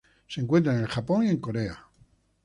[0.27, 1.79] Se encuentra en el Japón y Corea.